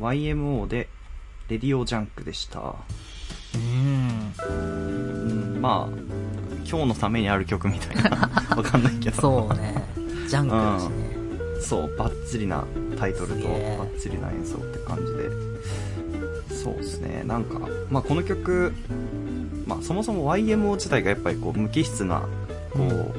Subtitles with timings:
[0.00, 0.88] YMO で、
[1.48, 2.60] Radio Junk でした。
[3.54, 4.34] うん。
[4.48, 5.98] うん、まあ、
[6.68, 8.30] 今日のためにある曲みたいな。
[8.56, 9.20] わかんないけど。
[9.20, 9.84] そうね。
[10.28, 11.10] ジャンクだしね。
[11.60, 12.64] そう、バッチリな
[12.98, 15.50] タイトルと、バッチリな演奏って感じで。
[16.62, 17.58] そうですね、なんか、
[17.90, 18.72] まあこの曲、
[19.66, 22.22] まあそもそも YMO 自体がやっぱりこう無機質な、
[22.72, 23.14] こ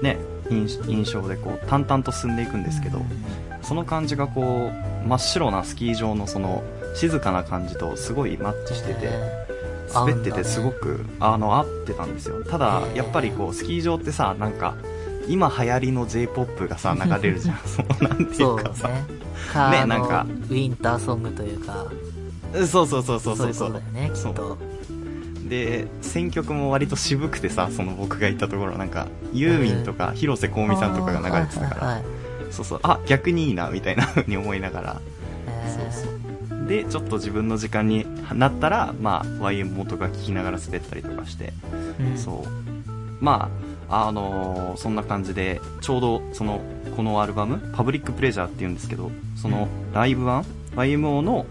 [0.00, 0.16] う、ね、
[0.50, 3.02] 印印象でこう淡々と進んでいくんですけど、
[3.64, 4.70] その感じがこ
[5.04, 6.62] う、真っ白なスキー場のその、
[6.94, 9.46] 静かな感じとすごいマッチしてて、へ
[9.92, 12.44] 滑っててすごく、あの、合ってたんですよ。
[12.44, 14.74] ただやっぱりこう、スキー場ってさ、なんか、
[15.28, 17.56] 今流行りの J-POP がさ、流れるじゃん。
[17.66, 18.88] そう、なんていそううかさ。
[18.88, 19.80] ね。
[19.80, 20.26] ねなんか。
[20.50, 21.86] ウィンターソングというか、
[22.66, 23.48] そうそうそうそうそう。
[23.48, 24.58] いうだよね、きっそうと。
[25.48, 32.00] で、選曲も割と渋くてさ、その僕がいたところ、なんか、ユーミンとか、広瀬香美さんとかが流れてたから、
[32.50, 35.00] そうそう、あ、逆にいいな、みたいな風に思いながら、
[35.66, 36.68] そうそう。
[36.68, 41.52] で、ちょっと自分の時間になったら、まあ、YM とか聞きながら滑ったりとかして、
[42.00, 42.18] うん。
[42.18, 43.24] そう。
[43.24, 43.50] ま
[43.88, 46.60] あ、あのーそんな感じで、ちょうど、その、
[46.96, 51.46] このアルバム、パブリックプレジャーって言うんですけど、その、ライブ版、YMO の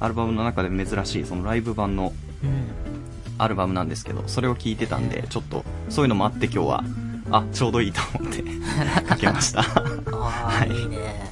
[0.00, 2.66] アルバムの中で珍しい、そのライブ版のうん。
[3.38, 6.84] アルバムなんですけど、それを聞いてたんで、ちょっと、そういうのもあって今日は、
[7.30, 8.42] あ、ちょうどいいと思って、
[9.02, 9.60] かけました。
[9.60, 9.64] あ
[10.12, 11.26] あ、はいいいね。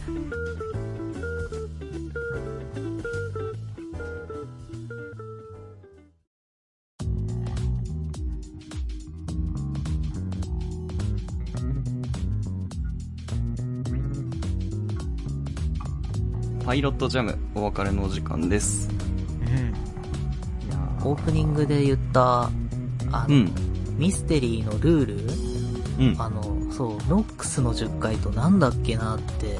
[16.64, 18.89] パイロットジャム、お別れのお時間です。
[21.03, 21.06] うん。
[21.06, 22.51] オープニングで言った、
[23.12, 23.53] あの、うん。
[23.98, 25.54] ミステリーのルール
[25.98, 26.17] うん。
[26.19, 26.42] あの、
[26.73, 29.59] そう、ノックスの10回となんだっけなって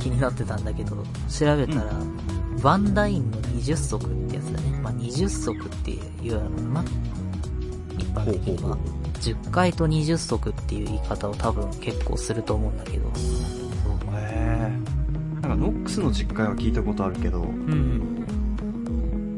[0.00, 0.96] 気になってたんだけど、
[1.28, 1.92] 調べたら、
[2.62, 4.80] バンダインの20足ってやつだね。
[4.82, 6.84] まあ、20足っていうのかな。
[7.98, 8.78] 一般的にはほうほうほ。
[9.20, 13.08] 10回と20足っていう言い方を多分結構すると思うんだけど。
[14.14, 18.26] へーなんか、ノックスの実家は聞いたことあるけど、うんうん。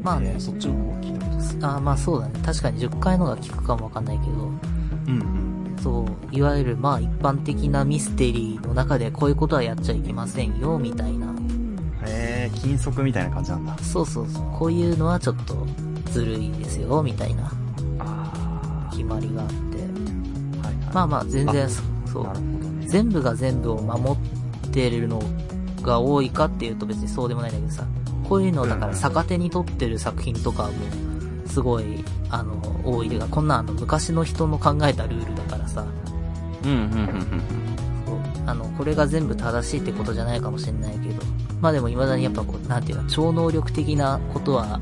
[0.03, 1.67] まあねえー、そっちの方は聞いたこと。
[1.67, 2.39] あーまあそうだね。
[2.45, 4.51] 確かに10回のが効くかもわかんないけど、
[5.07, 11.27] うんそう、いわゆるまあ一般的なミステリーの中でこういうことはやっちゃいけませんよ、みたいな。
[11.27, 11.77] うん。
[12.07, 13.77] へえ、金属みたいな感じなんだ。
[13.79, 14.43] そうそうそう。
[14.57, 15.65] こういうのはちょっと
[16.11, 17.51] ずるいですよ、みたいな
[17.99, 19.55] あ決まりがあって。
[19.77, 20.93] はいはい。
[20.93, 21.69] まあまあ全然、
[22.05, 22.87] そうね。
[22.87, 24.17] 全部が全部を守
[24.67, 25.21] ってるの
[25.81, 27.85] が多いかっていうと別にそうでもないんだけどさ。
[28.27, 30.71] こういうのをだから逆手に取ってる作品とかも、
[31.55, 33.09] すごい、あの、多い。
[33.31, 35.85] こんなんあの、昔の人の考えたルールだからさ。
[36.65, 36.89] うん、うん、うん、
[38.43, 38.49] うん。
[38.49, 41.21] あの、これが全部正しいってことじゃないかもしれないけど、
[41.61, 44.81] まあでも未だにやっぱこう、なんていうの、超能力的なことは、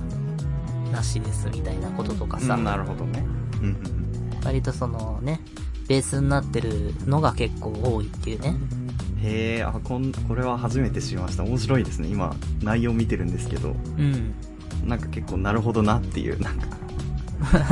[0.91, 3.23] なしですみたいなこととかさ、うんなるほどね。
[3.61, 5.41] うん、うん割とそのね、
[5.87, 8.49] ベースになってるのが結構多いっていうね。
[8.49, 9.19] うん。
[9.21, 11.43] へえ、あ、こん、これは初めて知りました。
[11.43, 12.07] 面白いですね。
[12.07, 14.33] 今、内容見てるんですけど、うん。
[14.85, 16.67] なんか結構なるほどなっていう、なんか、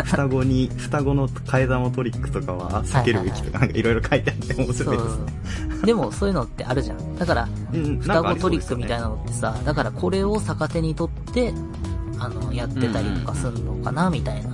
[0.04, 5.86] 双子に、双子の替え玉トリックとかは避けるべきとか、なんかいろいろ書いてあって面そ白いです。
[5.86, 7.16] でもそういうのってあるじゃん。
[7.18, 11.54] だから、うん、双子トリックみたいななのってさ、だからこれを逆手に取って、
[12.20, 14.52] あの、やってたりとかすんのかな、みたいな。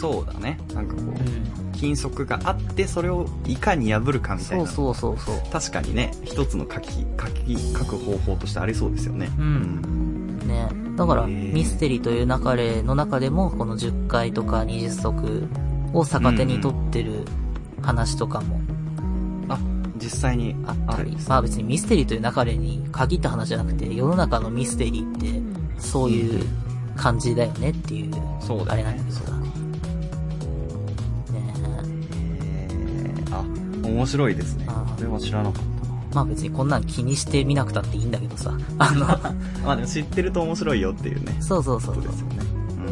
[0.00, 0.58] そうだね。
[0.74, 1.72] なんかこう、うん。
[1.72, 4.66] 金属があって、それをいかに破るかみたいな。
[4.66, 5.52] そうそうそうそう。
[5.52, 9.30] 確かにね、一つの書き、書き、書く方法としてありそうですよね。
[9.38, 10.85] うんね。
[10.96, 15.48] だから、ミステリーという流れの中でも、この10回とか20足
[15.92, 17.24] を逆手に取ってる
[17.82, 18.60] 話とかも。
[19.48, 19.58] あ、
[19.96, 25.42] 実際にあったり、まあ別にミステリーという流れに限った話じゃなくて、世の中のミステリーって、
[25.78, 26.44] そういう
[26.96, 28.90] 感じだよねっていう、そうだよね。
[28.90, 29.32] あれなんだけどさ。
[31.32, 31.54] ね
[32.14, 33.36] へー。
[33.36, 33.44] あ、
[33.86, 34.64] 面白いですね。
[34.68, 35.68] あれは知らなかった。
[35.70, 35.75] な。
[36.14, 38.56] まあ別にこんなん気にしてみなくたっていいんだけどさ。
[38.78, 39.06] あの、
[39.64, 41.36] まあでも知ってると面白いよっていうね。
[41.40, 42.36] そうそうそうそうですよね。
[42.78, 42.88] うんう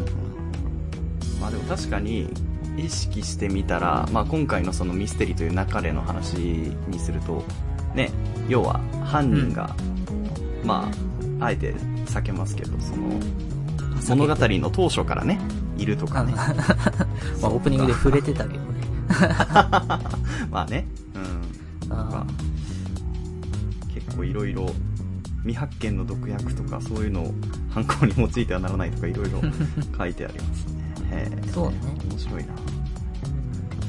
[1.37, 1.41] ん。
[1.41, 2.29] まあでも確かに、
[2.77, 7.43] 意識してみたら、まあ今回のそのミステリーという流れの話にすると、
[7.93, 8.11] ね、
[8.49, 9.75] 要は犯人が、
[10.63, 10.89] ま
[11.39, 11.73] あ、あえて
[12.07, 13.19] 避けますけど、その、
[14.15, 15.39] 物語の当初からね、
[15.77, 16.33] いるとかね。
[17.41, 18.81] まあオープニングで触れてたけどね。
[20.51, 21.19] まあね、う
[21.89, 21.93] ん。
[21.93, 22.25] あ
[24.05, 24.67] 結構いろいろ
[25.41, 27.33] 未発見の毒薬とかそういうのを
[27.69, 29.41] 犯行に用いてはならないとかいろいろ
[29.97, 30.93] 書いてありますね。
[31.11, 31.77] へーそうね
[32.09, 32.53] 面白いな。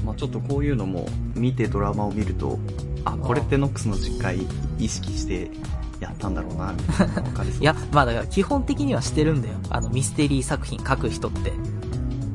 [0.05, 2.59] まあちょっとこういうのも見てドラマを見ると、
[3.05, 4.47] あ、これってノックスの実家
[4.79, 5.51] 意識して
[5.99, 7.61] やったんだろうな、みたいなのがわかりそう。
[7.63, 9.55] いや、まあだから基本的にはしてるんだよ。
[9.71, 11.53] あのミステリー作品書く人って。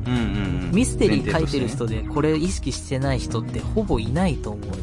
[0.06, 0.70] うんうんうん。
[0.72, 2.02] ミステリー書いてる人で。
[2.02, 4.74] でこれ意識してない人ってほぼいないと思うよ。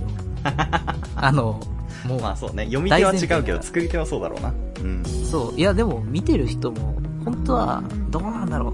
[1.15, 1.59] あの、
[2.05, 4.53] もう、まあそうね、読み手は違うけど、作り手はそうだろうな。
[4.81, 5.03] うん。
[5.05, 5.59] そう。
[5.59, 8.73] いやでも見てる人も、本当は、どうなんだろう。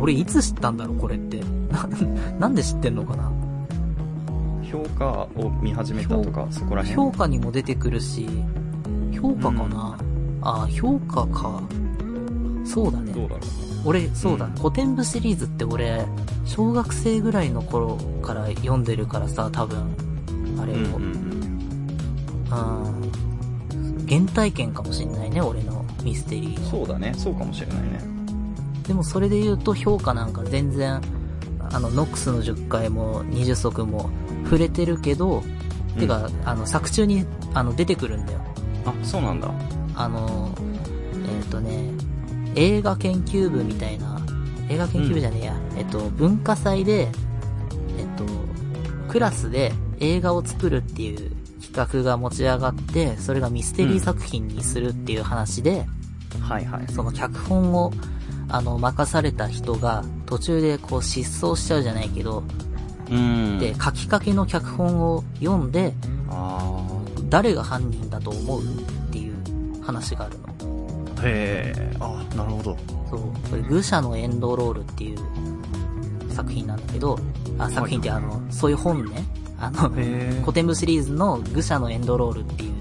[0.00, 1.40] 俺いつ知ったんだろう、これって。
[1.70, 1.88] な、
[2.38, 3.30] なんで知ってんのかな
[4.70, 6.94] 評価を見始めたとか、そこら辺？
[7.10, 8.28] 評価にも出てくるし、
[9.12, 9.98] 評価かな、
[10.42, 11.62] ああ、評価か。
[12.64, 13.12] そうだね。
[13.12, 13.40] どうだろう。
[13.84, 16.04] 俺、そうだ、うん古典部シリーズって俺、
[16.44, 19.78] 小学生ぐらいの頃から読んでるからさ、多分、
[20.60, 20.76] あれを。
[20.76, 21.07] うんうん。
[22.60, 23.08] うん
[24.08, 26.70] 原体験かもしんないね、俺のミステリー。
[26.70, 28.00] そうだね、そうかもしれないね。
[28.86, 31.02] でもそれで言うと評価なんか全然、
[31.70, 34.10] あの、ノックスの10回も20足も
[34.44, 35.42] 触れてるけど、
[35.98, 38.40] てか、あの、作中に、あの、出てくるんだよ。
[38.86, 39.50] あ、そうなんだ。
[39.94, 40.54] あの、
[41.28, 41.90] えっ、とね、
[42.54, 44.18] 映画研究部みたいな、
[44.70, 47.08] 映画研究部じゃねえや、えっと、文化祭で、えっ
[48.16, 48.24] と、
[49.08, 55.86] クラスで映画を作るっていう企画が持ち上がって、それがミステリー作品にするっていう話で、
[56.40, 56.92] はいはい。
[56.92, 57.92] その脚本を、
[58.48, 62.42] あの、任された人が、途中でこう失踪しちゃうじゃないけど、
[63.10, 63.58] うん。
[63.58, 65.94] で、書きかけの脚本を読んで、
[66.30, 66.84] あ
[67.28, 68.66] 誰が犯人だと思うっ
[69.10, 70.46] ていう話があるの。
[71.16, 71.22] ー。
[71.22, 72.76] へえ、あ、なるほど。
[73.10, 73.20] そう。
[73.50, 75.18] これ、愚者のエンドロールっていう
[76.30, 77.18] 作品なんだけど、
[77.58, 79.24] あ、作品ってあの、そういう本ね。
[79.60, 79.88] あの。
[79.88, 82.72] 古典部シリーズの愚者のエンドロールっていう、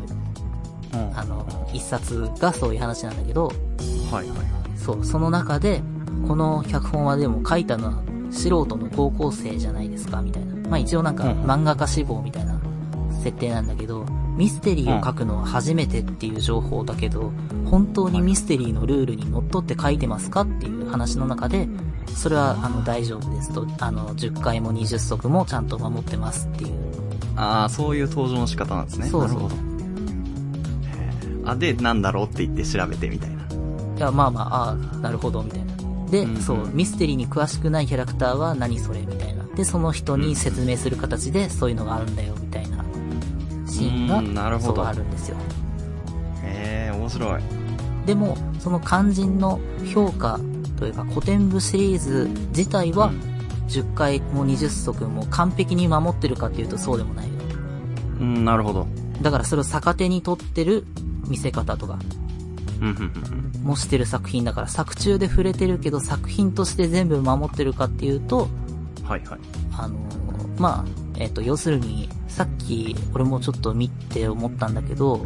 [0.93, 1.17] うん。
[1.17, 3.51] あの、一冊がそういう話なんだけど、
[4.11, 4.37] はいはい。
[4.77, 5.81] そう、その中で、
[6.27, 10.55] この脚本はでも書いたのは素人の高校生じゃないですか、みたいな。
[10.69, 12.59] まあ一応なんかうん漫画家志望みたいな
[13.23, 17.31] 設定なんだけど、ミステリーを書くのは初めてっていう情報だけど、
[17.65, 21.67] 本当にミステリーのルールにのっとって書いてますかっていう話の中で、
[22.15, 26.77] それはあの大丈夫ですと、あの10回も20足もちゃんと守ってますっていう。
[27.35, 29.07] ああ、そういう登場の仕方なんですね。
[29.07, 29.67] そうそうなるほど。
[31.51, 33.37] あ、で、なんだろうって言って調べてみたいな。
[33.97, 35.77] いや、まあまあ、ああ、なるほど、みたいな。
[36.09, 39.43] で、うんうんそう、ミステリーに詳しくないキャラクターは何それ、みたいな。
[39.55, 42.83] で、その人に説明する形で、そういうのがあるんだよ、みたいな
[43.65, 45.37] シーンが、うんなるほどあるんですよ。
[46.43, 47.41] へえ、面白い。
[48.05, 49.59] でも、その肝心の
[49.93, 50.39] 評価
[50.77, 53.11] というか、古典部シリーズ自体は、
[53.67, 57.33] 10回も20足も完璧に守ってるかっていうとそうでもないよ。
[58.19, 58.87] うん、うん、なるほど。
[59.21, 60.85] だからそれを逆手に取ってる
[61.27, 61.99] 見せ方とか、
[62.79, 68.47] うん、うん、うんもしてる作品だから作中で触れてるけど作品として全部守ってるかっていうと、
[69.01, 69.05] うん。
[69.05, 69.39] はいはい。
[69.77, 70.27] あのー
[70.57, 70.85] まあ、
[71.17, 75.21] えっ、と、要するに、さっき、俺もちょっと見て思ったんだけど、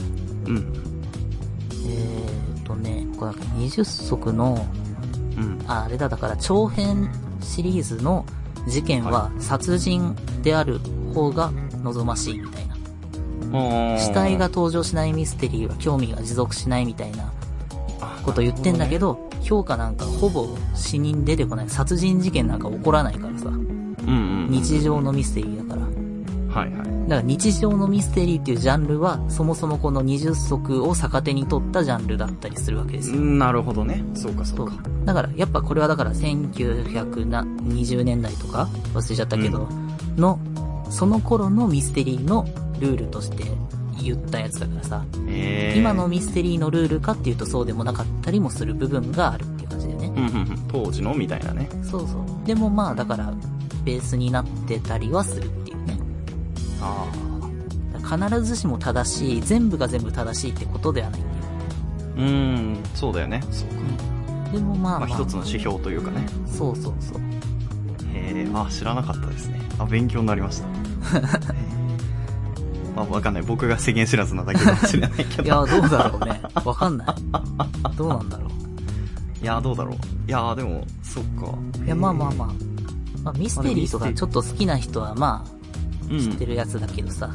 [0.46, 0.74] うん。
[1.86, 4.66] えっ、とね、これだけ？20足の、
[5.38, 5.60] うん。
[5.68, 7.10] あ、あれだ、だから長編
[7.42, 8.26] シリーズの
[8.68, 10.80] 事件は殺人である
[11.14, 11.52] 方が
[11.84, 12.72] 望ましいみたいな。
[13.98, 17.34] 死体が登場しないミステリーは興味が持続しないみたいな
[18.24, 21.70] こと言ってんだけど、評価なんかほぼ死人出てこない。
[21.70, 23.48] 殺人事件なんか起こらないからさ。
[23.48, 24.48] うんうん。
[24.50, 26.62] 日常のミステリーだから。
[26.62, 26.91] はいはい。
[27.08, 33.18] だから日常のミステリーっていうジャンルは、そもそもこの20足を逆手に取ったジャンルだったりするわけですよ。
[33.18, 34.04] なるほどね。
[34.14, 34.78] そうかそそううか。。
[35.06, 39.68] だから、やっぱこれはだから1920年代とか忘れちゃったけど、
[40.18, 40.40] の、
[40.90, 42.46] その頃のミステリーの
[42.80, 43.44] ルールとして
[44.02, 45.78] 言ったやつだからさ、へえ。
[45.78, 50.08] 今のミステリーのルールかっていうとそうでもなかったりもする部分があるっていう感じでね。
[50.08, 50.68] うんうんうん。
[50.68, 51.70] 当時のみたいなね。
[51.84, 52.48] そうそう。
[52.48, 53.34] でもまあ、だから、
[53.84, 55.50] ベースになってたりはする。
[56.82, 57.08] あ
[58.18, 61.36] 必ずしも正しい、全部が全部正しいってことではないんだよ。
[62.18, 62.22] あ。
[62.22, 63.42] うん、そうだよね。
[63.52, 64.52] そうか。
[64.52, 66.26] でもまあまあ、まあ一つの指標というかね。
[66.46, 67.22] そうそうそう。
[68.14, 69.62] へえ、あ、知らなかったですね。
[69.80, 70.68] あ、勉強になりました。
[72.96, 73.44] まあわかんない。
[73.44, 75.44] 僕が世間知らずなだけかもしれないけど。
[75.44, 76.42] いや、どうだろうね。
[76.66, 77.08] わかんない。
[77.96, 78.52] どうなんだろ
[79.42, 79.96] いや、どうだろう。
[80.28, 81.58] いや、でも、そっか。
[81.82, 81.86] う。
[81.86, 82.48] いや、まあまあまあ。
[83.24, 85.52] まあ、ミステリーとかちょっと好きな人はまうん。
[85.58, 85.61] あ、
[86.20, 87.30] 知ってるやつだけどさ。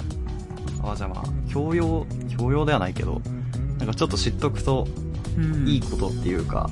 [0.83, 2.07] あ、じゃあまあ、教養、
[2.37, 3.21] 教養ではないけど、
[3.79, 4.87] なんかちょっと知っとくと
[5.37, 5.69] うん。
[5.69, 6.71] いいことっていうか、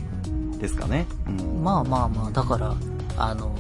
[0.58, 1.06] ですかね。
[1.26, 1.62] うん。
[1.62, 2.74] まあまあまあ、だから、
[3.16, 3.54] あの、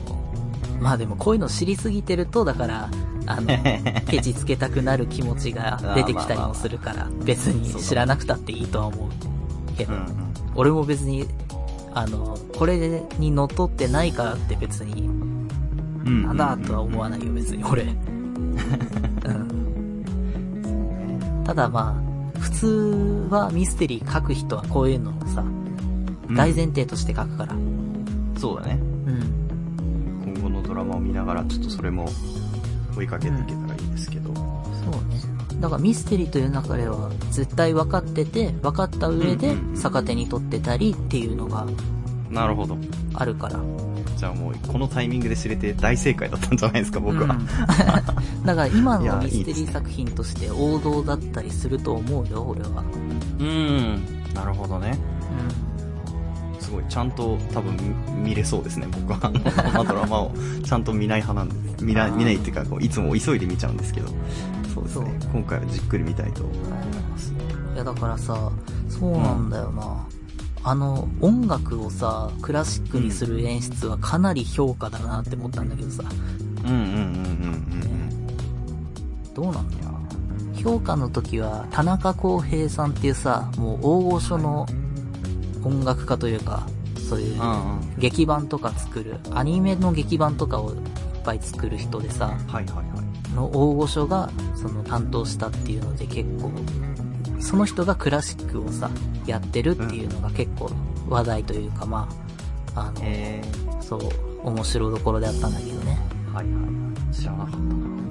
[0.80, 2.90] まあでもこういうの知りすぎてると、だから、
[3.26, 3.46] あの、
[4.08, 10.06] ケチつけたくなる気持ちが出てきたりもするから、別に知らなくたっていいとは思うけど、うんうん。
[10.54, 11.26] 俺も別に、
[11.94, 15.08] あの、これにのっとってないからって別に、
[16.06, 16.22] うん。
[16.22, 17.94] なんだとは思わないよ、別に、俺。
[19.24, 20.04] うん。
[21.44, 22.00] ただま
[22.38, 25.64] 普通はミステリー書く人はこういうのをさ、うん
[26.34, 27.54] 大前提として書くから。
[28.38, 28.78] そうだね。
[29.06, 30.32] うん。
[30.34, 32.08] 今後のドラマを見ながら、ちょっとそれも
[32.96, 34.34] 追いかけていけたらいいですけど。
[34.34, 35.20] そうね。
[35.60, 41.66] だからミステリーという中では絶対分かってて、分かった上でうんうん逆手に取ってたりっていうのが
[42.30, 42.76] なるほど。
[43.14, 43.60] あるから。
[44.24, 47.24] じゃあもう、このタイミングで知れて大正解だったんじゃないですか、僕は。
[47.24, 47.46] うん
[48.46, 52.82] だから今のミステリー作品として王道だったりすると思うよ、俺は。
[53.38, 54.02] うん。
[54.34, 54.98] なるほどね。
[56.58, 57.76] すごい、ちゃんと多分
[58.14, 59.18] 見見れそうですね、僕は。
[59.28, 59.40] あの
[59.72, 61.84] まあドラマをちゃんと見ない派なんです。
[61.84, 64.08] 見ない、見ないっていうか、こういつも急いで見ちゃうんですけど。
[64.74, 65.18] そうですね。
[65.34, 67.34] 今回はじっくり見たいと思います。
[67.74, 68.50] いやだからさ、
[68.88, 70.06] そうなんだよな。
[70.64, 76.02] あの、音楽をさ、クラシックにする演出はかなり評価だなって思ったんだけどさ、
[76.64, 78.04] うんうんうんうんうん
[79.34, 79.90] どうなんだよ。
[80.56, 84.66] や評価の時は、田中康平さんっていうさ、もう大御所の
[85.62, 86.66] 音楽家というか、
[87.08, 87.40] そういう。
[87.98, 90.76] 劇版とか作る、アニメの劇版とかをいっ
[91.24, 93.34] ぱい作る人でさ、はいはいはい。
[93.34, 96.50] の大御所がその担当したっていうので結構、
[97.40, 98.90] その人がクラシックをさ、
[99.26, 100.70] やってるっていうのが結構
[101.08, 102.08] 話題というかま
[102.74, 103.42] あ、あの、え
[103.80, 104.00] そう、
[104.48, 105.98] 面白どころであったんだけどね。
[106.30, 106.60] ー、はいはいは
[107.10, 107.14] い。
[107.14, 108.04] 知らなかったな。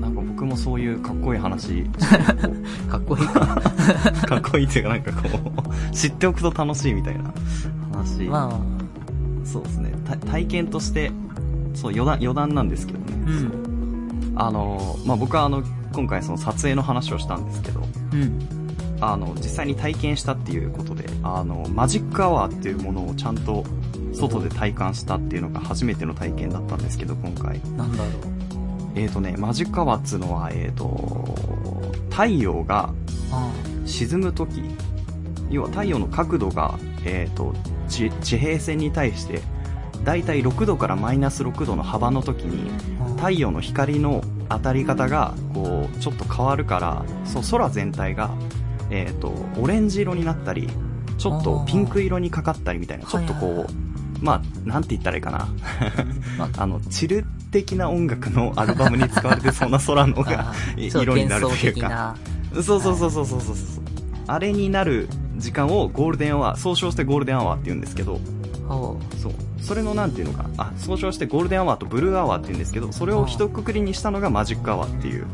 [0.00, 1.84] なんか僕もそういうかっこいい話、
[2.88, 3.60] かっこいいか。
[4.26, 5.28] かっこいいっていうかなんかこ
[5.92, 7.32] う、知っておくと楽しいみたいな
[7.92, 8.22] 話。
[8.22, 9.92] まあ、そうですね。
[10.04, 11.12] た体験として、
[11.74, 13.04] そう、余談、余談なんですけどね。
[13.26, 14.32] うん。
[14.36, 15.62] あの、まあ、僕はあの、
[15.92, 17.80] 今回その撮影の話をしたんですけど、
[18.12, 18.38] うん。
[19.00, 23.64] あの、実際に体験したっていうことで、あの、マジックアワーっていうものをちゃんと
[24.12, 27.60] 外で体感したっていうのが初めての体験だったんですけど、今回。
[27.76, 28.10] なんだろう。
[28.94, 31.34] えーとね、マジックアワーっつうのは、えーと、
[32.10, 32.92] 太陽が
[33.32, 33.50] あ
[33.86, 34.62] 沈むとき、
[35.48, 37.54] 要は太陽の角度が、えーと、
[37.88, 39.40] 地地平線に対して、
[40.04, 42.70] だいたい6度からマイナス6度の幅の時に、
[43.00, 48.30] あ太陽の光の当たり方が、こう、ちょっと変わるから、そう、空全体が、
[48.90, 50.68] えっ、と、オレンジ色になったり、
[51.18, 53.70] ちょっとピンク色にかかったりみたいな、ちょっとこはいはいは
[54.20, 55.48] う、まあ、なんて言ったらいいかな。
[56.38, 62.16] ま あの、チル的な音楽のアルバムに使われてそうな空のが 色になるというか。
[62.54, 63.56] そうそうそうそうそうそうそう。
[64.26, 68.20] あれになる時間をゴールデンアワー、総称してゴールデンアワーって言うんですけど、
[68.68, 69.32] ほそう。
[69.60, 75.26] それのなんていうのか、あ、総称してゴールデンアワーとブルーアワーって言うんですけど、それを一括りにしたのがマジックアワーっていう。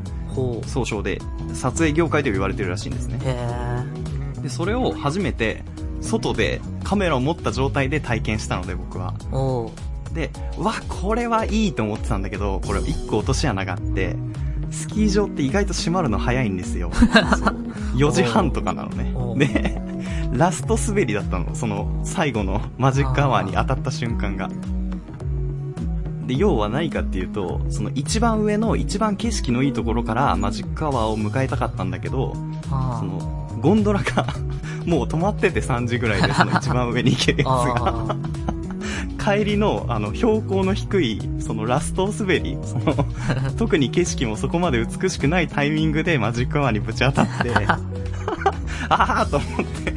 [0.67, 1.21] 総称で、
[1.55, 3.19] 撮影業界で言われてるらしいんですね。
[4.43, 5.65] で、それを初めて、
[6.01, 9.15] 外でカメラを持った状態で体験したので、僕は。
[10.13, 14.17] で、うわ、これはいいと思ってたんだけど、これ一個落とし穴があって、
[14.71, 16.91] スキー場って意外と閉まるの早いんですよ。
[16.93, 17.09] そう
[17.97, 18.91] 4時半とかなの
[19.35, 19.47] ね。
[19.47, 19.81] で、
[20.33, 21.55] ラスト滑りだったの。
[21.55, 24.51] その、最後のマジックアワーに当たった瞬間が。
[26.27, 32.35] で、要は何かっていうと、その一番上の一番景色のいいところからマジックアワーを迎えたかったんだけど、
[32.71, 34.27] あその、ゴンドラが
[34.85, 37.51] もう止まってて3時ぐらいで その一番上に行けるやつあ。
[37.51, 38.07] が。
[38.11, 38.17] あ
[39.37, 42.95] 帰りの、あの、標高の低い、そのラスト滑り、その、
[43.59, 47.51] 特に景色もそこまで美しくないタイミングでマジックアワーにぶち当たって、
[48.89, 49.93] あーと思って、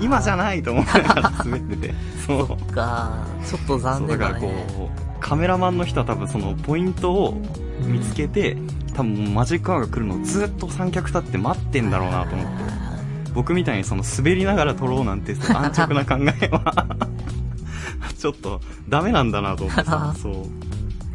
[0.00, 2.46] 今じゃないと思いながら滑ってて、そう。
[2.46, 3.26] そっか。
[3.44, 4.40] ちょっと残そうだから。
[4.40, 7.40] こう、カメラマンの人は多分そのポイントを
[7.80, 8.56] 見つけて、
[8.94, 12.86] 多分マジックアワーが来るのをずっと三脚立って待ってんだろうなと思って。
[13.34, 16.86] 僕みたいにその滑りながら撮ろうなんて安直な考えは。
[18.18, 20.34] ちょっとダメなんだなと思ってさ そう。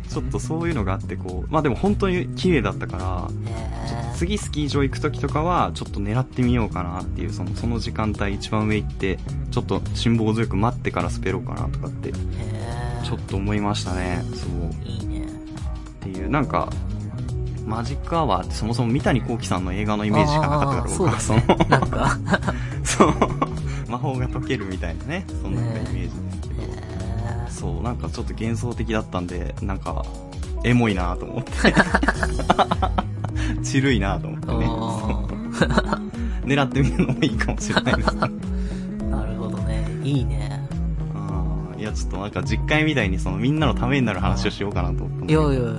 [0.08, 1.51] ちょっとそういうのがあってこう。
[1.51, 3.27] まあでも本当に綺麗だったから
[4.15, 9.17] 次スキー場行く時とかはちょっと狙ってみようかなっていうそのその時間帯一番上行って
[9.50, 12.13] ちょっと辛抱強く待ってから滑ろうかなとかって
[13.03, 15.25] ちょっと思いましたねそういいね。
[15.25, 15.27] っ
[16.01, 16.70] ていうなんか
[17.65, 21.65] マジックアワーってそもそも三谷幸喜さんの映画のイメージしかなかったからそのそうだね。
[21.70, 22.17] なんか、
[22.84, 23.13] そう。
[23.88, 25.25] 魔法が解けるみたいなね。
[25.41, 26.62] そんなイメージですけど。
[26.63, 30.03] へーそう、なんかちょっと幻想的だったんで、なんか、
[30.63, 31.51] エモいなと思って。
[33.63, 34.70] ちるいなと思ってね。
[36.46, 38.15] 狙ってみるのもいいかもしれないです。
[39.10, 39.88] なるほどね。
[40.03, 40.61] いいね。
[41.81, 45.71] いや、ちょっとなんか実会みたいにそのみんなのためになる話をしようかなと思ったんだいけどやいや、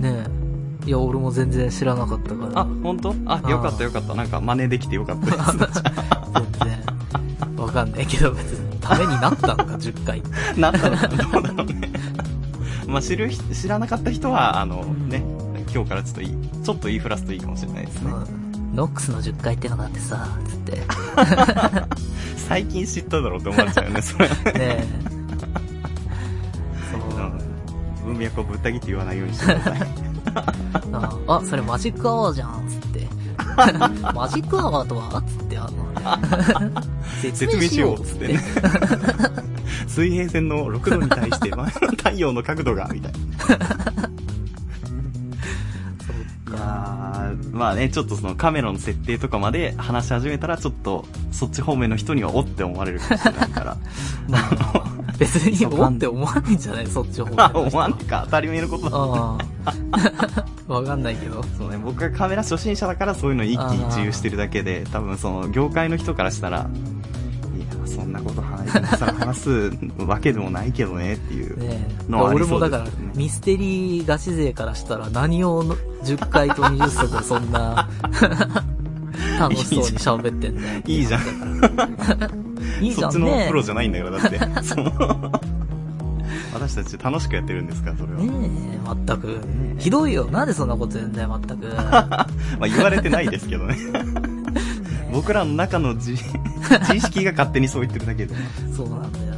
[0.00, 0.26] ね
[0.84, 0.88] え。
[0.88, 2.60] いや、俺も全然知らなかったから。
[2.62, 3.14] あ、本当？
[3.26, 4.14] あ、よかったよかった。
[4.16, 5.38] なんか真似できてよかったです。
[5.54, 6.74] 全
[7.54, 7.56] 然。
[7.56, 8.80] わかんないけど、別に。
[8.80, 10.22] ためになったのか、 10回。
[10.56, 10.96] なったの？
[10.96, 11.92] かなどうだろうね。
[12.88, 15.22] まあ、知る人、知らなかった人は、あの、ね、
[15.72, 18.10] 今日からちょっといい、ちょっと言いふらすといいかもしれないですね。
[18.10, 18.45] うん
[18.76, 20.82] ノックスの10階ってのがあってさ、つって。
[22.36, 24.28] 最近知っただろうって思われちゃうよね、それ。
[24.28, 24.84] ねえ。
[26.92, 28.04] そう。
[28.04, 29.80] 文脈をぶった切って言わないようにしてください。
[30.92, 33.08] あ、あそれマジックアワーじゃん、つって。
[34.14, 36.82] マジックアワーとはつって、あの、
[37.22, 38.40] 説明しようっつってね。
[39.88, 44.16] 水平線の6度に対して、まあ太陽の角度が、みたいな。
[47.52, 53.76] まあね、ちょっとそのカメラの設定とかまで話し始めたら、ちょっとそっち方面の人にはおって思われるかもしれないから。
[54.28, 58.96] まあ、別におって思わないんじゃないそっち方面 あ、の人思わんか当たり前のことだ。
[58.96, 59.38] あ
[60.68, 60.72] あ。
[60.72, 61.42] わかんないけど。
[61.56, 66.68] そうね、僕がカメラ初心者だからそういうの一喜一憂してるだけで、多分その業界の人からしたら、
[67.96, 71.56] そんなこと話さ話すわけでもないけどねっていう。
[72.08, 77.88] のはあり俺もだからそうですよね、ミステリーガチ勢からしたら何をの10回と20足そんな、
[79.40, 80.82] 楽しそうに喋ってんだよ。
[80.86, 81.22] いいじゃん。
[82.80, 83.54] いいじゃんそっちのねプ。
[83.54, 84.38] ロじゃないんだから、だって。
[86.54, 88.20] 私たち楽しくやってるんですから、それは。
[88.20, 89.40] ねえ、全く。
[89.78, 90.24] ひどいよ。
[90.30, 91.66] なんでそんなこと言うんだよ、全く。
[91.76, 92.26] ま
[92.60, 93.76] あ言われてないですけどね。
[95.16, 96.24] 僕らの中の自 自
[96.96, 98.34] 意識が勝手にそう言ってるだけで。
[98.34, 98.42] いや
[98.74, 99.34] そうなんだよな。
[99.34, 99.36] ー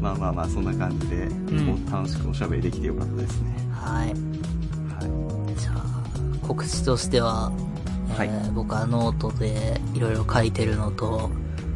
[0.00, 3.54] まあまあまあ、そんな感じで、ん楽しくおしゃべりできてよかったですね。
[3.70, 4.06] はい。
[4.08, 4.16] はい。
[5.60, 5.84] じゃあ、
[6.40, 7.52] 告知としては、
[8.16, 11.30] はいえー僕はノートでいろいろ書いてるのと、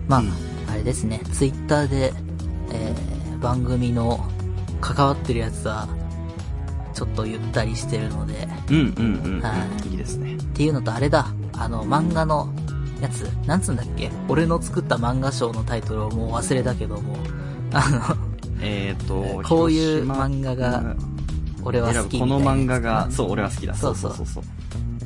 [0.08, 0.32] まあ、うん
[0.70, 2.12] あれですね、ツイッターで、
[2.72, 4.24] えー番組の
[4.80, 5.86] 関わってるやつは、
[6.94, 9.40] ちょっとゆったりしてるので、うんうんうん。
[9.42, 9.52] は
[9.84, 10.36] いいいですね。
[10.36, 11.26] っていうのとあれだ、
[11.58, 12.52] あの、漫画の
[13.00, 14.10] やつ、なんつうんだっけ？
[14.28, 17.16] 俺の作った漫画賞のタイトルをもう忘れたけども、
[17.72, 18.00] あの、
[18.60, 20.94] えっ、と、こういう漫画が
[21.64, 23.74] 俺は好きこなの漫画が、そう、俺は好きだ。
[23.74, 24.44] そうそうそう。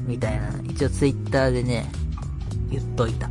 [0.07, 1.91] みたいな、一応ツイッターでね、
[2.71, 3.31] 言っといた。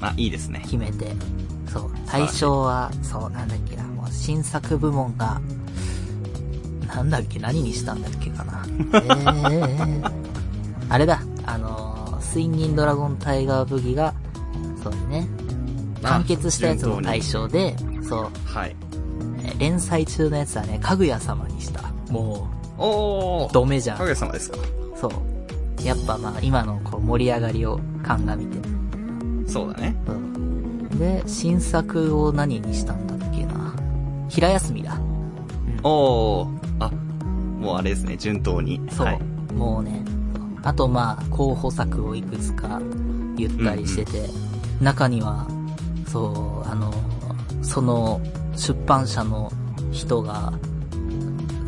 [0.00, 0.60] あ、いいですね。
[0.64, 1.14] 決めて。
[1.72, 1.90] そう。
[2.06, 5.40] 対象は、そう、なんだっけな、もう新作部門が、
[6.86, 8.64] なんだっけ、何にしたんだっけかな。
[9.50, 10.12] えー、
[10.88, 12.01] あれだ、あのー、
[12.32, 14.14] スインギンドラゴンタイガーブギが、
[14.82, 15.28] そうね、
[16.02, 17.76] 完結したやつの対象で、
[18.08, 18.74] そう、はい。
[19.44, 21.82] えー連載中のやつはね、かぐや様にした。
[22.10, 24.06] もおう、ドメじゃんか。
[24.06, 24.56] げさまですか
[24.96, 25.86] そう。
[25.86, 28.58] やっぱまあ、今のこう盛り上がりを鑑みて。
[29.46, 29.94] そうだね。
[30.08, 30.88] うん。
[30.98, 33.74] で、新作を何にしたんだっけな。
[34.28, 34.98] 平休みだ。
[35.82, 36.48] おー。
[36.80, 36.90] あ、
[37.60, 38.80] もうあれですね、順当に。
[38.90, 39.06] そう。
[39.06, 39.20] はい。
[39.52, 40.01] もうね。
[40.64, 42.80] あとまあ、候補作をいくつか
[43.36, 44.28] 言ったりしてて、
[44.80, 45.46] 中には、
[46.06, 46.92] そう、あの、
[47.62, 48.20] その
[48.56, 49.50] 出版社の
[49.90, 50.52] 人が、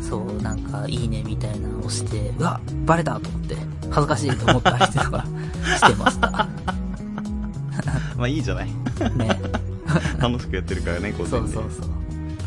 [0.01, 3.55] そう、なんか、いいねみたいなのをして、うわ、バレたと思って、
[3.89, 5.25] 恥ずかしいと思ったりしてとか
[5.77, 6.29] してました。
[8.17, 8.67] まあいいじゃない。
[9.17, 9.39] ね。
[10.19, 11.29] 楽しくやってるからね、 午前で。
[11.29, 11.89] そうそうそう。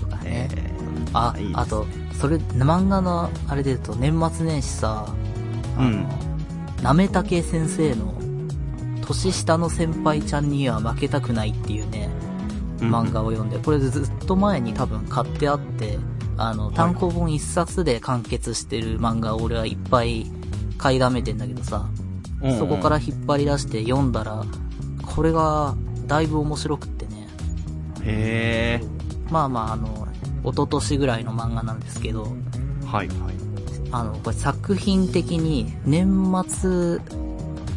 [0.01, 0.49] とかね。
[0.51, 0.75] え
[1.13, 5.07] あいいで、すあと、それ、漫画の、あれで言うと、年末年始さ、
[5.79, 6.07] うん
[6.83, 8.15] なめたけ先生の、
[9.03, 12.11] 年下の先輩ちゃんには負けたくないっていうね、
[12.81, 15.99] うん漫画を読んで、これずっと前に多分買ってあって、
[16.37, 20.27] あの、単行本一冊で完結してる漫画を俺はいっぱい
[20.79, 21.89] 買いだめてんだけどさ、
[22.59, 24.45] そこから引っ張り出して読んだら、
[25.05, 25.75] これが
[26.07, 27.27] だいぶ面白くってね、
[28.03, 28.81] へ
[29.31, 30.07] まあまああの、
[30.45, 32.87] 一昨年ぐらいの漫画なんですけど、ー。
[32.87, 33.48] はいはい。
[33.91, 36.99] あの、これ作品的に年末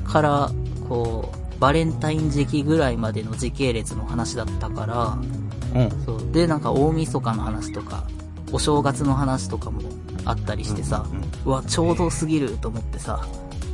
[0.06, 0.52] から、
[0.88, 6.06] こう、バレンタイン時期ぐらいまでの時系列の話だったから、うん。
[6.06, 6.32] そう。
[6.32, 8.08] で、なんか大晦日の話とか、
[8.52, 9.82] お正月の話とかも
[10.26, 13.26] あったりしてさ、うんうんうわ、ちょうどすぎると思ってさ、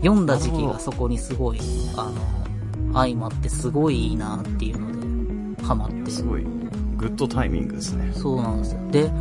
[0.01, 1.59] 読んだ時期がそこにすごい、
[1.95, 6.11] あの、相まってすごいいいなっていうので、ハマって。
[6.11, 6.43] すごい、
[6.97, 8.11] グッドタイミングですね。
[8.13, 8.79] そうなんですよ。
[8.91, 9.11] で、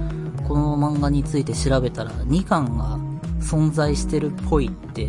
[0.47, 2.99] この漫画について調べたら、2巻が
[3.41, 5.09] 存在してるっぽいって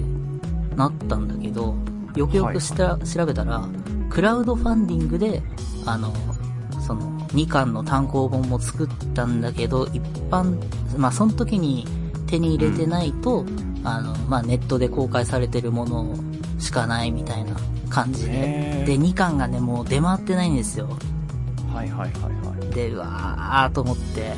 [0.75, 1.75] なったんだけど、
[2.15, 3.67] よくよくした、調べたら、
[4.09, 5.41] クラウドファンディングで、
[5.85, 6.13] あの、
[6.85, 10.57] その、2巻の単行本も作ったんだけど、一般、
[10.97, 11.85] まあ、その時に
[12.27, 13.45] 手に入れてないと、
[13.83, 16.15] あの、まあ、ネットで公開されてるもの
[16.59, 17.55] しかないみたいな
[17.89, 18.83] 感じで。
[18.85, 20.87] で、2巻がね、もう出回ってないんですよ。
[21.73, 22.73] はいはいはいはい。
[22.73, 24.33] で、うわーと思って、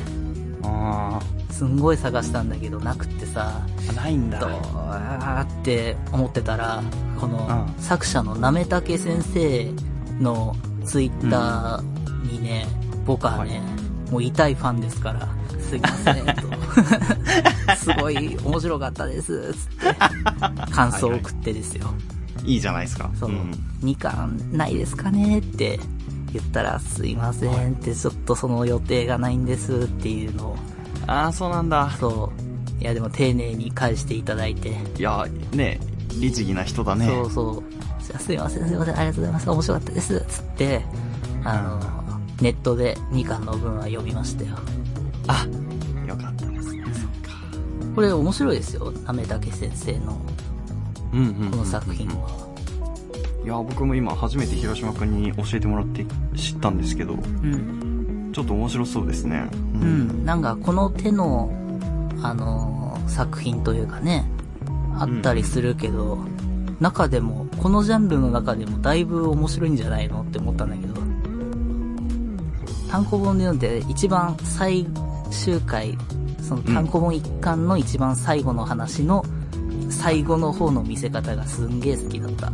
[0.62, 1.20] あ
[1.60, 4.40] すんごい探したんだけど、なくってさ、ー、ないんだ。
[4.40, 6.82] どうーって思ってたら、
[7.20, 9.70] このうん作者のなめたけ先生
[10.22, 12.66] のツイッターにね、
[13.04, 13.60] 僕はね、
[14.10, 15.28] もう痛いファンですから、
[15.60, 16.32] すいません、と。
[17.76, 20.72] すごい面白かったです、つって。
[20.72, 21.92] 感想を送ってですよ。
[22.42, 23.10] いいじゃないですか。
[23.20, 23.50] そう、ん
[23.82, 25.78] 2巻ないですかねって
[26.32, 30.56] 言ったら、すいませんって、ちょっとその予定がないんですっていうのを、
[31.10, 31.90] ああ、そうなんだ。
[31.98, 32.30] そ
[32.80, 32.82] う。
[32.82, 35.80] いや、でも丁寧に返していただいて、いや、ね、
[36.20, 37.06] 律儀な人だね。
[37.06, 37.64] そうそ
[38.16, 38.18] う。
[38.18, 40.84] すいません、すいません、ありがとうございます、面白かったです、つって、
[41.44, 41.80] あの、
[42.40, 44.56] ネットで2巻の分は読みましたよ。
[45.26, 45.46] あ、
[46.06, 46.84] よかったですね。
[46.92, 47.38] そっか。
[47.94, 50.16] これ面白いですよ、なめたけ先生の
[51.12, 51.50] うんうんうん。
[51.50, 52.28] この作品は。
[53.44, 57.79] いや、僕も今初めて広島くんに教えてもらって知ったんですけど、うん。
[58.40, 59.48] ちょっと面白そうですね。
[59.74, 59.84] うう。
[59.84, 60.24] ん。
[60.24, 61.52] なんかこの手の、
[62.22, 64.24] あのー作品というかね、
[64.96, 66.18] あったりするけど、
[66.78, 70.94] 中でも、このジャンルの中でもだいぶ面白いんじゃないのって思ったんだけど、
[72.88, 74.86] 単行本で読んで一番最
[75.30, 75.98] 終回、
[76.40, 79.24] その単行本一巻の一番最後の話の
[79.90, 82.52] 最後の方の見せ方がすんげえ好きだった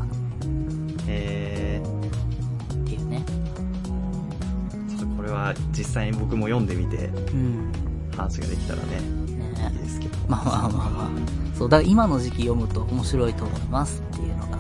[5.37, 7.73] は実際に僕も読んでみてうん。
[8.17, 10.17] 話ができたらね、ねいいですけど。
[10.29, 11.57] まあまあまあまあ。
[11.57, 14.59] そう、だから今の時期読むと面白いと思いますっていうのが、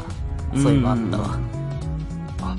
[0.55, 1.39] そういうのあったわ。
[2.43, 2.57] あ、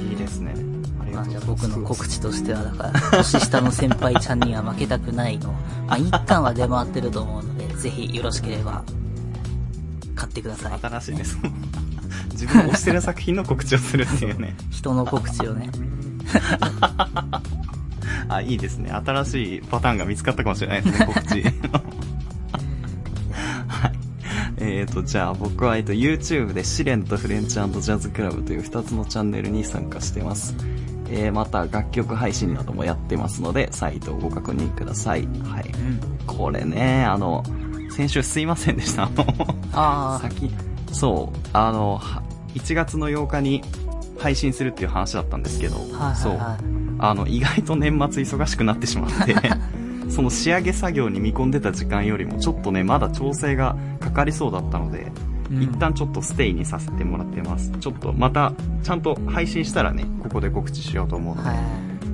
[0.00, 0.54] いいですね。
[1.00, 1.78] ありまあじゃあがとうございます。
[1.78, 5.52] 僕の告知としては、だから、年下の先輩ちゃんには負けたくないの。
[5.86, 8.84] まあ一巻は出回ってると思うので、ぜひよろしければ、
[10.14, 10.78] 買ってください。
[10.80, 11.38] 新しいです。
[12.32, 14.56] 自分の推してる作品の告知をするっていうね。
[14.70, 15.70] 人の告知をね。
[18.36, 18.90] あ、いいですね。
[18.90, 21.42] 新しいパターンが見つかったかもしれないですね、 告知。
[23.68, 23.92] はい。
[24.58, 30.54] えーと、じゃあ僕は、えっと、YouTube で試練とフレンチジャズクラブという2つのチャンネルに参加してます。
[31.08, 35.26] えー、また楽曲配信などもやってますので、サイトをご確認ください。
[35.42, 35.68] はい。
[35.68, 36.00] うん。
[36.26, 37.42] これね、あの、
[37.90, 39.04] 先週すいませんでした。
[39.04, 39.24] あの、
[39.72, 40.50] ああ、先、
[40.92, 42.22] そう、あの、は
[42.54, 43.62] 1月の8日に
[44.18, 46.79] 配信するっていう話だったんですけど、はいはいそう、はい。
[47.00, 49.34] あの、意外と年末忙しくなってしまって、
[50.10, 55.30] その仕上げ作業に見込んでた時間よりもちょっとね、まだ調整がかかりそうだったので、うん
[55.62, 57.72] 一旦ちょっとステイにさせてもらってます。
[57.80, 58.52] ちょっとまた、
[58.84, 61.58] ちゃんと配信したらね、ここで告知しようと思うので、はい。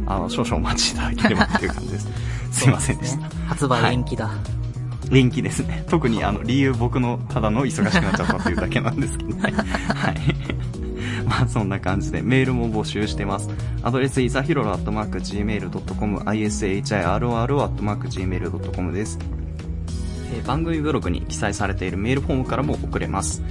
[0.06, 2.08] あの、少々お待ちいただければっていう感じです。
[2.50, 3.18] すいませんでした。
[3.18, 4.30] ね発売延期だ。
[5.12, 5.84] 延期ですね。
[5.88, 9.36] 特にあの、理由僕のただの忙しくなっちゃったっていうだけなんですけど。
[9.38, 9.52] はい。
[9.52, 10.16] はい。
[11.26, 13.50] まあ そんな感じでメールも募集してます。
[13.82, 19.18] アドレスいざひろろアットマーク gmail.com、ishiroro アットマーク gmail.com です。
[20.32, 23.42] えー番組ブログに記載されているメールフォームからも送れます。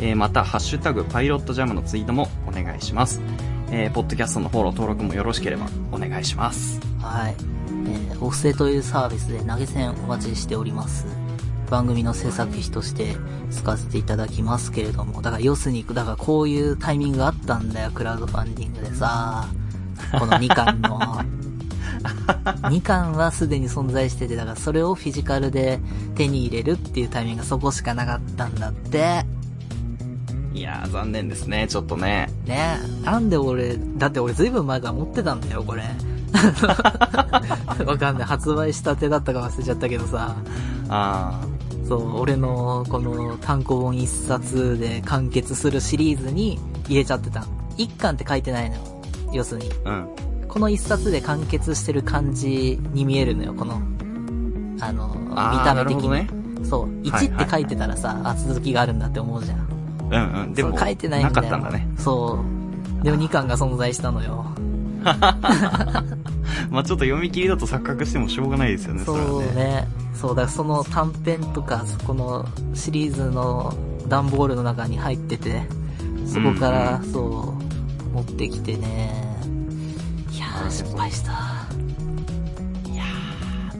[0.00, 3.20] えーまた、ハッシュタグパイロットジャムのツイートもお願いします。
[3.70, 6.80] えーポッドキャストのフォロー登録もよろしければお願いします。
[7.00, 7.34] はい。
[7.86, 11.23] えー、お布施というサービスで投げ銭お待ちしております。
[11.70, 13.16] 番組の制作費として
[13.50, 19.46] 使わせていただきますけれども、だから要するに、だからこういうタイミングがあったんだよ、クラウドファンディングでさ、
[20.18, 21.00] この2巻の。
[22.68, 25.80] 2巻はすでに存在してて、だからそれをフィジカルで
[26.14, 29.24] 手に入れるっていうタイミングがそこしかなかったんだって。
[30.52, 32.30] いやー、残念ですね、ちょっとね。
[32.46, 35.82] ねなんで俺、だって俺ずいぶん前から持ってたんだよ、これ。
[37.84, 38.26] わかんない。
[38.26, 40.36] 発売したてだったか忘れちゃったけどさ。
[40.88, 41.40] あ
[41.86, 47.46] そう、俺のこの単行本一冊で完結するシリーズに入れちゃってた。
[47.76, 48.82] 一巻って書いてないのよ。
[49.32, 49.70] 要するに。
[49.70, 50.46] ー、うん。
[50.48, 53.80] この一冊で完結してる感じに見えるのよ、この。
[54.80, 56.08] あの、見た目的に。
[56.08, 56.26] なる
[56.64, 56.82] そう。
[56.82, 56.90] はい
[57.26, 59.68] 1って書いてたらさ、あ、続きがあるんだって思うじゃん。
[60.10, 60.54] うんうん。
[60.54, 61.34] でも、書いてないんだよ。
[61.34, 61.88] なかったんだね。
[61.98, 62.38] そ
[63.00, 63.04] う。
[63.04, 64.46] でも2巻が存在したのよ。
[66.70, 69.54] まあちょっと読み切りだと錯覚してもしょうがないですよね、そうはね。
[69.54, 69.88] ね。
[70.14, 73.74] そうだ、その短編とか、そこのシリーズの
[74.08, 75.66] 段ボールの中に入ってて、
[76.26, 77.54] そこから、そ
[78.10, 79.12] う、持ってきてね。
[80.32, 81.64] いやー、失敗した。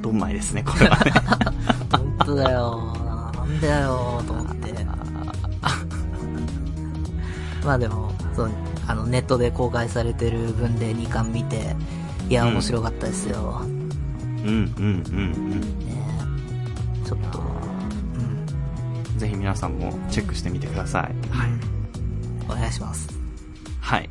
[0.05, 1.11] どんまいですね、これはね。
[1.91, 2.93] 本当だよ。
[3.35, 4.75] なんだよ、と思って。
[7.65, 8.51] まあでも、そう、
[8.87, 11.75] あの、ネットで公開されてる分で2巻見て、
[12.29, 13.61] いや、うん面白かったですよ。
[13.63, 15.75] うんうんうんね
[17.05, 19.07] ちょっと、うん。
[19.09, 19.19] うん。
[19.19, 21.29] ぜひ皆さんもチェックしてみてください。
[21.31, 21.51] はい。
[22.49, 23.09] お願いします。
[23.81, 24.09] はい。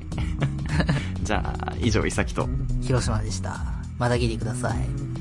[1.23, 2.47] じゃあ、以上、いさきと。
[2.81, 3.61] 広島でした。
[3.97, 5.12] また聞いてください。